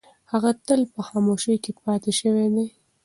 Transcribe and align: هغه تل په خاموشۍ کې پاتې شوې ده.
هغه 0.31 0.49
تل 0.65 0.81
په 0.93 0.99
خاموشۍ 1.07 1.55
کې 1.63 1.71
پاتې 1.83 2.11
شوې 2.19 2.47
ده. 2.53 2.65